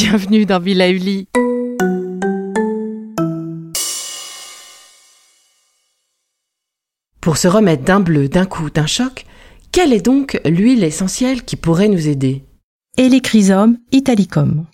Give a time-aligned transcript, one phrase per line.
[0.00, 1.26] Bienvenue dans Villa Uli.
[7.20, 9.26] Pour se remettre d'un bleu, d'un coup, d'un choc,
[9.72, 12.44] quelle est donc l'huile essentielle qui pourrait nous aider?
[12.96, 14.66] Helichrysum italicum.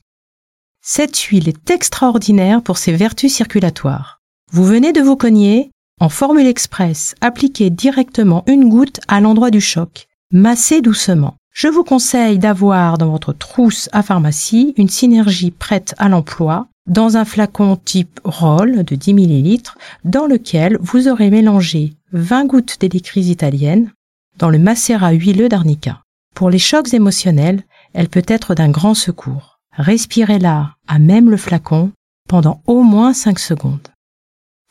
[0.83, 4.21] Cette huile est extraordinaire pour ses vertus circulatoires.
[4.53, 5.71] Vous venez de vous cogner,
[6.03, 10.07] en formule express, appliquez directement une goutte à l'endroit du choc.
[10.33, 11.39] Massez doucement.
[11.55, 17.17] Je vous conseille d'avoir dans votre trousse à pharmacie une synergie prête à l'emploi dans
[17.17, 19.63] un flacon type roll de 10 ml
[20.05, 23.93] dans lequel vous aurez mélangé 20 gouttes d'électrise italienne
[24.37, 26.03] dans le macérat huileux d'arnica.
[26.35, 29.61] Pour les chocs émotionnels, elle peut être d'un grand secours.
[29.77, 31.93] Respirez-la à même le flacon
[32.29, 33.89] pendant au moins 5 secondes.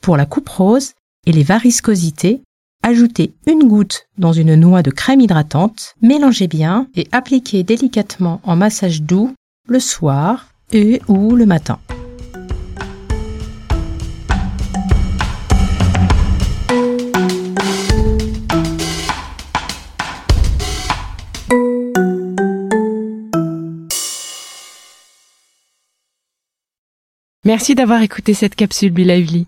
[0.01, 0.91] Pour la coupe rose
[1.25, 2.41] et les variscosités,
[2.83, 8.55] ajoutez une goutte dans une noix de crème hydratante, mélangez bien et appliquez délicatement en
[8.55, 9.33] massage doux
[9.67, 11.79] le soir et ou le matin.
[27.45, 29.47] Merci d'avoir écouté cette capsule Bilauli.